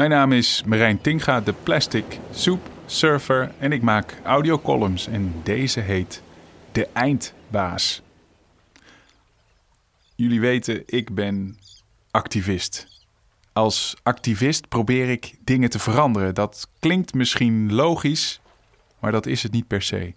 Mijn 0.00 0.12
naam 0.12 0.32
is 0.32 0.62
Marijn 0.66 1.00
Tinga, 1.00 1.40
de 1.40 1.52
Plastic 1.52 2.18
Soup 2.32 2.68
Surfer 2.86 3.52
en 3.58 3.72
ik 3.72 3.82
maak 3.82 4.14
audiocolumns 4.24 5.06
en 5.06 5.34
deze 5.42 5.80
heet 5.80 6.22
De 6.72 6.88
Eindbaas. 6.92 8.02
Jullie 10.14 10.40
weten, 10.40 10.82
ik 10.86 11.14
ben 11.14 11.58
activist. 12.10 12.86
Als 13.52 13.96
activist 14.02 14.68
probeer 14.68 15.08
ik 15.08 15.34
dingen 15.44 15.70
te 15.70 15.78
veranderen. 15.78 16.34
Dat 16.34 16.68
klinkt 16.78 17.14
misschien 17.14 17.72
logisch, 17.72 18.40
maar 19.00 19.12
dat 19.12 19.26
is 19.26 19.42
het 19.42 19.52
niet 19.52 19.66
per 19.66 19.82
se. 19.82 20.14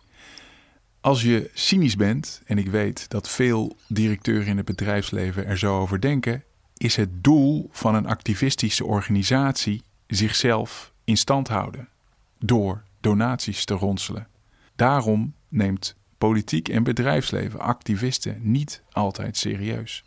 Als 1.02 1.22
je 1.22 1.50
cynisch 1.54 1.96
bent, 1.96 2.42
en 2.46 2.58
ik 2.58 2.68
weet 2.68 3.10
dat 3.10 3.30
veel 3.30 3.78
directeuren 3.88 4.48
in 4.48 4.58
het 4.58 4.66
bedrijfsleven 4.66 5.46
er 5.46 5.58
zo 5.58 5.80
over 5.80 6.02
denken, 6.02 6.44
is 6.78 6.96
het 6.96 7.24
doel 7.24 7.70
van 7.72 7.96
een 7.96 8.08
activistische 8.08 8.86
organisatie 8.86 9.84
zichzelf 10.08 10.92
in 11.04 11.18
stand 11.18 11.48
houden 11.48 11.88
door 12.40 12.84
donaties 13.02 13.66
te 13.66 13.74
ronselen. 13.74 14.28
Daarom 14.76 15.34
neemt 15.48 15.96
politiek 16.18 16.70
en 16.70 16.84
bedrijfsleven 16.84 17.60
activisten 17.60 18.40
niet 18.42 18.84
altijd 18.92 19.38
serieus. 19.38 20.04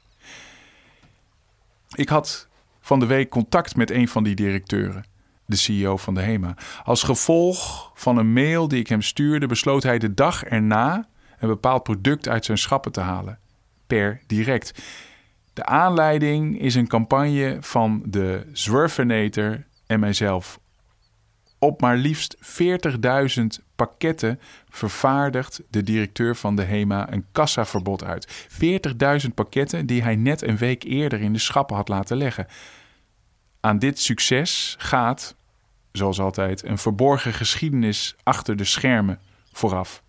Ik 1.94 2.08
had 2.08 2.48
van 2.80 3.00
de 3.00 3.06
week 3.06 3.28
contact 3.28 3.76
met 3.76 3.90
een 3.90 4.08
van 4.08 4.24
die 4.24 4.34
directeuren, 4.34 5.04
de 5.46 5.56
CEO 5.56 5.96
van 5.96 6.14
de 6.14 6.20
HEMA. 6.20 6.56
Als 6.84 7.02
gevolg 7.02 7.90
van 7.94 8.16
een 8.16 8.32
mail 8.32 8.68
die 8.68 8.80
ik 8.80 8.88
hem 8.88 9.02
stuurde, 9.02 9.46
besloot 9.46 9.82
hij 9.82 9.98
de 9.98 10.14
dag 10.14 10.44
erna 10.44 11.08
een 11.38 11.48
bepaald 11.48 11.82
product 11.82 12.28
uit 12.28 12.44
zijn 12.44 12.58
schappen 12.58 12.92
te 12.92 13.00
halen, 13.00 13.38
per 13.86 14.20
direct. 14.26 14.82
De 15.56 15.64
aanleiding 15.64 16.60
is 16.60 16.74
een 16.74 16.86
campagne 16.86 17.56
van 17.60 18.02
de 18.06 18.46
Zwervenator 18.52 19.64
en 19.86 20.00
mijzelf. 20.00 20.60
Op 21.58 21.80
maar 21.80 21.96
liefst 21.96 22.36
40.000 23.38 23.44
pakketten 23.76 24.40
vervaardigt 24.68 25.62
de 25.70 25.82
directeur 25.82 26.36
van 26.36 26.56
de 26.56 26.62
HEMA 26.62 27.12
een 27.12 27.26
kassaverbod 27.32 28.04
uit. 28.04 28.48
40.000 29.22 29.34
pakketten 29.34 29.86
die 29.86 30.02
hij 30.02 30.16
net 30.16 30.42
een 30.42 30.56
week 30.56 30.82
eerder 30.82 31.20
in 31.20 31.32
de 31.32 31.38
schappen 31.38 31.76
had 31.76 31.88
laten 31.88 32.16
leggen. 32.16 32.46
Aan 33.60 33.78
dit 33.78 33.98
succes 33.98 34.74
gaat, 34.78 35.36
zoals 35.92 36.20
altijd, 36.20 36.64
een 36.64 36.78
verborgen 36.78 37.32
geschiedenis 37.32 38.16
achter 38.22 38.56
de 38.56 38.64
schermen 38.64 39.20
vooraf. 39.52 40.02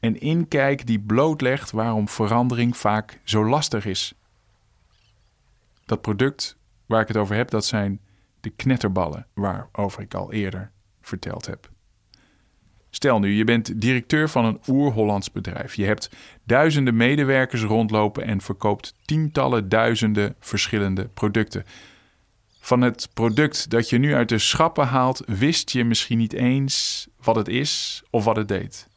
Een 0.00 0.20
inkijk 0.20 0.86
die 0.86 1.00
blootlegt 1.00 1.70
waarom 1.70 2.08
verandering 2.08 2.76
vaak 2.76 3.20
zo 3.24 3.48
lastig 3.48 3.86
is. 3.86 4.14
Dat 5.84 6.00
product 6.00 6.56
waar 6.86 7.00
ik 7.00 7.08
het 7.08 7.16
over 7.16 7.36
heb, 7.36 7.50
dat 7.50 7.64
zijn 7.64 8.00
de 8.40 8.50
knetterballen 8.50 9.26
waarover 9.34 10.02
ik 10.02 10.14
al 10.14 10.32
eerder 10.32 10.70
verteld 11.00 11.46
heb. 11.46 11.72
Stel 12.90 13.18
nu, 13.18 13.32
je 13.32 13.44
bent 13.44 13.80
directeur 13.80 14.28
van 14.28 14.44
een 14.44 14.60
oer-Hollands 14.68 15.32
bedrijf. 15.32 15.74
Je 15.74 15.84
hebt 15.84 16.10
duizenden 16.44 16.96
medewerkers 16.96 17.62
rondlopen 17.62 18.24
en 18.24 18.40
verkoopt 18.40 18.94
tientallen 19.04 19.68
duizenden 19.68 20.34
verschillende 20.40 21.08
producten. 21.08 21.64
Van 22.60 22.80
het 22.80 23.08
product 23.14 23.70
dat 23.70 23.88
je 23.88 23.98
nu 23.98 24.14
uit 24.14 24.28
de 24.28 24.38
schappen 24.38 24.86
haalt, 24.86 25.22
wist 25.26 25.70
je 25.70 25.84
misschien 25.84 26.18
niet 26.18 26.32
eens 26.32 27.06
wat 27.22 27.36
het 27.36 27.48
is 27.48 28.02
of 28.10 28.24
wat 28.24 28.36
het 28.36 28.48
deed. 28.48 28.88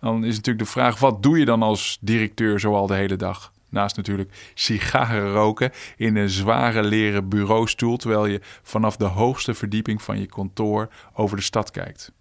Dan 0.00 0.24
is 0.24 0.36
natuurlijk 0.36 0.64
de 0.64 0.70
vraag: 0.70 0.98
wat 0.98 1.22
doe 1.22 1.38
je 1.38 1.44
dan 1.44 1.62
als 1.62 1.98
directeur 2.00 2.60
zoal 2.60 2.86
de 2.86 2.94
hele 2.94 3.16
dag? 3.16 3.52
Naast 3.70 3.96
natuurlijk 3.96 4.50
sigaren 4.54 5.32
roken 5.32 5.70
in 5.96 6.16
een 6.16 6.28
zware 6.28 6.82
leren 6.82 7.28
bureaustoel 7.28 7.96
terwijl 7.96 8.26
je 8.26 8.40
vanaf 8.62 8.96
de 8.96 9.04
hoogste 9.04 9.54
verdieping 9.54 10.02
van 10.02 10.20
je 10.20 10.26
kantoor 10.26 10.88
over 11.14 11.36
de 11.36 11.42
stad 11.42 11.70
kijkt. 11.70 12.12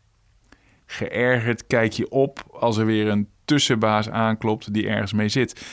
Geërgerd 0.85 1.67
kijk 1.67 1.91
je 1.91 2.09
op 2.09 2.43
als 2.59 2.77
er 2.77 2.85
weer 2.85 3.07
een 3.07 3.29
tussenbaas 3.45 4.09
aanklopt 4.09 4.73
die 4.73 4.87
ergens 4.87 5.13
mee 5.13 5.29
zit. 5.29 5.65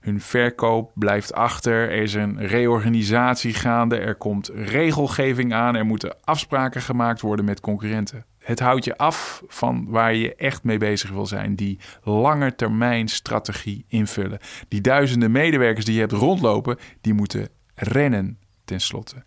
Hun 0.00 0.20
verkoop 0.20 0.90
blijft 0.94 1.32
achter, 1.32 1.90
er 1.90 2.02
is 2.02 2.14
een 2.14 2.46
reorganisatie 2.46 3.54
gaande, 3.54 3.96
er 3.96 4.14
komt 4.14 4.50
regelgeving 4.54 5.52
aan, 5.52 5.76
er 5.76 5.86
moeten 5.86 6.16
afspraken 6.24 6.82
gemaakt 6.82 7.20
worden 7.20 7.44
met 7.44 7.60
concurrenten 7.60 8.24
het 8.42 8.60
houdt 8.60 8.84
je 8.84 8.96
af 8.96 9.42
van 9.46 9.86
waar 9.88 10.14
je 10.14 10.34
echt 10.34 10.62
mee 10.62 10.78
bezig 10.78 11.10
wil 11.10 11.26
zijn. 11.26 11.56
Die 11.56 11.78
lange 12.02 12.54
termijn 12.54 13.08
strategie 13.08 13.84
invullen. 13.88 14.38
Die 14.68 14.80
duizenden 14.80 15.30
medewerkers 15.30 15.84
die 15.84 15.94
je 15.94 16.00
hebt 16.00 16.12
rondlopen, 16.12 16.78
die 17.00 17.14
moeten 17.14 17.48
rennen 17.74 18.38
tenslotte. 18.64 19.24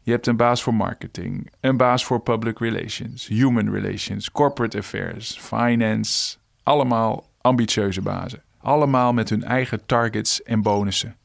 Je 0.00 0.10
hebt 0.10 0.26
een 0.26 0.36
baas 0.36 0.62
voor 0.62 0.74
marketing, 0.74 1.50
een 1.60 1.76
baas 1.76 2.04
voor 2.04 2.20
public 2.20 2.58
relations, 2.58 3.26
human 3.26 3.70
relations, 3.70 4.30
corporate 4.30 4.78
affairs, 4.78 5.38
finance. 5.38 6.36
Allemaal 6.62 7.30
ambitieuze 7.40 8.00
bazen. 8.00 8.42
Allemaal 8.58 9.12
met 9.12 9.30
hun 9.30 9.44
eigen 9.44 9.86
targets 9.86 10.42
en 10.42 10.62
bonussen. 10.62 11.16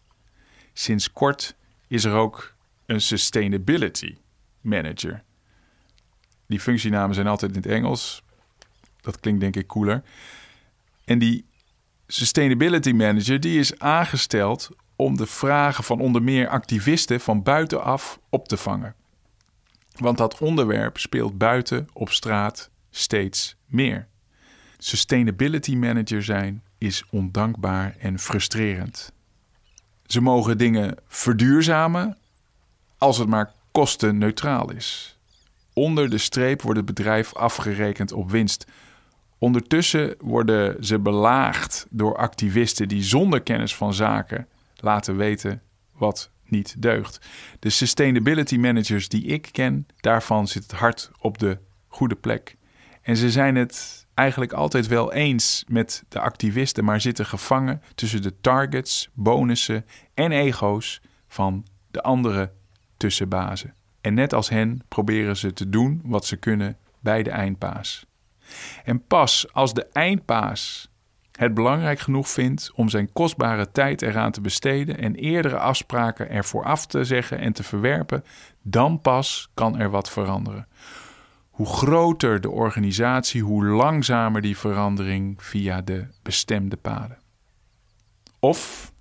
Sinds 0.73 1.11
kort 1.11 1.55
is 1.87 2.03
er 2.03 2.13
ook 2.13 2.53
een 2.85 3.01
sustainability 3.01 4.17
manager 4.61 5.23
die 6.53 6.61
functienamen 6.61 7.15
zijn 7.15 7.27
altijd 7.27 7.51
in 7.51 7.61
het 7.61 7.71
Engels. 7.71 8.23
Dat 9.01 9.19
klinkt 9.19 9.41
denk 9.41 9.55
ik 9.55 9.67
cooler. 9.67 10.03
En 11.05 11.19
die 11.19 11.45
sustainability 12.07 12.91
manager 12.91 13.39
die 13.39 13.59
is 13.59 13.79
aangesteld 13.79 14.69
om 14.95 15.17
de 15.17 15.25
vragen 15.25 15.83
van 15.83 15.99
onder 15.99 16.23
meer 16.23 16.47
activisten 16.47 17.19
van 17.19 17.43
buitenaf 17.43 18.19
op 18.29 18.47
te 18.47 18.57
vangen. 18.57 18.95
Want 19.91 20.17
dat 20.17 20.37
onderwerp 20.37 20.97
speelt 20.97 21.37
buiten 21.37 21.87
op 21.93 22.09
straat 22.09 22.69
steeds 22.89 23.55
meer. 23.65 24.07
Sustainability 24.77 25.75
manager 25.75 26.23
zijn 26.23 26.63
is 26.77 27.03
ondankbaar 27.09 27.95
en 27.99 28.19
frustrerend. 28.19 29.11
Ze 30.05 30.21
mogen 30.21 30.57
dingen 30.57 30.97
verduurzamen 31.07 32.17
als 32.97 33.17
het 33.17 33.27
maar 33.27 33.53
kostenneutraal 33.71 34.71
is. 34.71 35.17
Onder 35.73 36.09
de 36.09 36.17
streep 36.17 36.61
wordt 36.61 36.77
het 36.77 36.87
bedrijf 36.87 37.35
afgerekend 37.35 38.11
op 38.11 38.31
winst. 38.31 38.65
Ondertussen 39.37 40.15
worden 40.19 40.85
ze 40.85 40.99
belaagd 40.99 41.87
door 41.89 42.17
activisten 42.17 42.87
die 42.87 43.03
zonder 43.03 43.41
kennis 43.41 43.75
van 43.75 43.93
zaken 43.93 44.47
laten 44.75 45.17
weten 45.17 45.61
wat 45.91 46.31
niet 46.45 46.81
deugt. 46.81 47.25
De 47.59 47.69
sustainability 47.69 48.57
managers 48.57 49.09
die 49.09 49.25
ik 49.25 49.49
ken, 49.51 49.87
daarvan 49.99 50.47
zit 50.47 50.63
het 50.63 50.71
hart 50.71 51.11
op 51.19 51.37
de 51.37 51.57
goede 51.87 52.15
plek. 52.15 52.55
En 53.01 53.17
ze 53.17 53.31
zijn 53.31 53.55
het 53.55 54.07
eigenlijk 54.13 54.53
altijd 54.53 54.87
wel 54.87 55.13
eens 55.13 55.63
met 55.67 56.03
de 56.09 56.19
activisten, 56.19 56.83
maar 56.83 57.01
zitten 57.01 57.25
gevangen 57.25 57.81
tussen 57.95 58.21
de 58.21 58.39
targets, 58.41 59.09
bonussen 59.13 59.85
en 60.13 60.31
ego's 60.31 61.01
van 61.27 61.65
de 61.91 62.01
andere 62.01 62.51
tussenbazen. 62.97 63.73
En 64.03 64.13
net 64.13 64.33
als 64.33 64.49
hen 64.49 64.81
proberen 64.87 65.37
ze 65.37 65.53
te 65.53 65.69
doen 65.69 66.01
wat 66.03 66.25
ze 66.25 66.35
kunnen 66.35 66.77
bij 66.99 67.23
de 67.23 67.29
eindpaas. 67.29 68.05
En 68.83 69.05
pas 69.07 69.53
als 69.53 69.73
de 69.73 69.87
eindpaas 69.91 70.91
het 71.31 71.53
belangrijk 71.53 71.99
genoeg 71.99 72.29
vindt 72.29 72.71
om 72.75 72.89
zijn 72.89 73.13
kostbare 73.13 73.71
tijd 73.71 74.01
eraan 74.01 74.31
te 74.31 74.41
besteden 74.41 74.97
en 74.97 75.15
eerdere 75.15 75.57
afspraken 75.57 76.29
ervoor 76.29 76.63
af 76.63 76.85
te 76.85 77.03
zeggen 77.03 77.39
en 77.39 77.53
te 77.53 77.63
verwerpen, 77.63 78.23
dan 78.61 79.01
pas 79.01 79.49
kan 79.53 79.79
er 79.79 79.89
wat 79.89 80.09
veranderen. 80.09 80.67
Hoe 81.49 81.67
groter 81.67 82.41
de 82.41 82.49
organisatie, 82.49 83.43
hoe 83.43 83.65
langzamer 83.65 84.41
die 84.41 84.57
verandering 84.57 85.43
via 85.43 85.81
de 85.81 86.07
bestemde 86.21 86.75
paden. 86.75 87.17
Of 88.39 88.92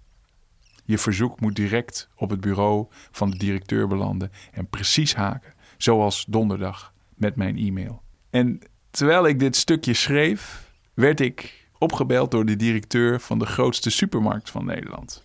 je 0.92 0.98
verzoek 0.98 1.40
moet 1.40 1.56
direct 1.56 2.08
op 2.16 2.30
het 2.30 2.40
bureau 2.40 2.86
van 2.90 3.30
de 3.30 3.36
directeur 3.36 3.88
belanden 3.88 4.32
en 4.52 4.66
precies 4.66 5.14
haken, 5.14 5.52
zoals 5.76 6.24
donderdag 6.28 6.92
met 7.14 7.36
mijn 7.36 7.56
e-mail. 7.56 8.02
En 8.30 8.60
terwijl 8.90 9.26
ik 9.26 9.38
dit 9.38 9.56
stukje 9.56 9.94
schreef, 9.94 10.70
werd 10.94 11.20
ik 11.20 11.66
opgebeld 11.78 12.30
door 12.30 12.44
de 12.44 12.56
directeur 12.56 13.20
van 13.20 13.38
de 13.38 13.46
grootste 13.46 13.90
supermarkt 13.90 14.50
van 14.50 14.64
Nederland. 14.64 15.24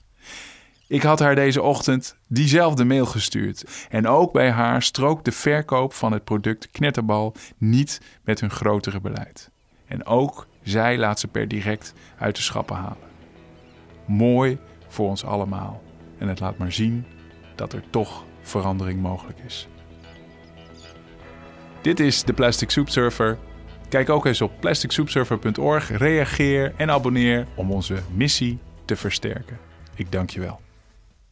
Ik 0.88 1.02
had 1.02 1.20
haar 1.20 1.36
deze 1.36 1.62
ochtend 1.62 2.16
diezelfde 2.28 2.86
mail 2.86 3.06
gestuurd. 3.06 3.88
En 3.90 4.08
ook 4.08 4.32
bij 4.32 4.52
haar 4.52 4.84
strook 4.84 5.24
de 5.24 5.32
verkoop 5.32 5.94
van 5.94 6.12
het 6.12 6.24
product 6.24 6.72
Knetterbal 6.72 7.36
niet 7.58 8.02
met 8.24 8.40
hun 8.40 8.52
grotere 8.52 9.00
beleid. 9.00 9.52
En 9.86 10.06
ook 10.06 10.48
zij 10.64 10.98
laat 10.98 11.20
ze 11.20 11.28
per 11.28 11.48
direct 11.48 11.94
uit 12.18 12.36
de 12.36 12.42
schappen 12.42 12.76
halen. 12.76 13.08
Mooi 14.06 14.58
voor 14.88 15.10
ons 15.10 15.26
allemaal. 15.26 15.82
En 16.18 16.28
het 16.28 16.40
laat 16.40 16.58
maar 16.58 16.72
zien 16.72 17.06
dat 17.56 17.74
er 17.74 17.84
toch 17.90 18.24
verandering 18.42 19.02
mogelijk 19.02 19.40
is. 19.46 19.68
Dit 21.82 22.00
is 22.00 22.24
de 22.24 22.34
Plastic 22.34 22.70
Soup 22.70 22.90
Surfer. 22.90 23.38
Kijk 23.90 24.10
ook 24.10 24.26
eens 24.26 24.42
op 24.42 24.52
plasticsoupsurfer.org, 24.60 25.98
reageer 25.98 26.74
en 26.78 26.92
abonneer 26.92 27.48
om 27.56 27.72
onze 27.72 27.96
missie 28.14 28.60
te 28.86 28.96
versterken. 28.96 29.58
Ik 29.96 30.12
dank 30.12 30.30
je 30.30 30.40
wel. 30.40 30.67